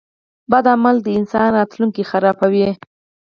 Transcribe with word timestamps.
•بد 0.51 0.65
عمل 0.73 0.95
د 1.01 1.07
انسان 1.19 1.49
راتلونکی 1.59 2.03
خرابوي. 2.09 2.69